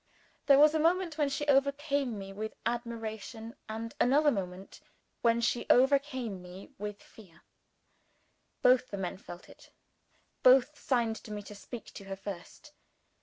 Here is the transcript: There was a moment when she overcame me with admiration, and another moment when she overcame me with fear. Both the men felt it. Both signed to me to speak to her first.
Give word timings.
There 0.47 0.57
was 0.57 0.73
a 0.73 0.79
moment 0.79 1.19
when 1.19 1.29
she 1.29 1.45
overcame 1.47 2.17
me 2.17 2.33
with 2.33 2.55
admiration, 2.65 3.55
and 3.69 3.93
another 3.99 4.31
moment 4.31 4.81
when 5.21 5.41
she 5.41 5.67
overcame 5.69 6.41
me 6.41 6.71
with 6.79 7.03
fear. 7.03 7.43
Both 8.63 8.89
the 8.89 8.97
men 8.97 9.19
felt 9.19 9.47
it. 9.47 9.69
Both 10.41 10.75
signed 10.79 11.17
to 11.17 11.31
me 11.31 11.43
to 11.43 11.53
speak 11.53 11.85
to 11.93 12.05
her 12.05 12.15
first. 12.15 12.73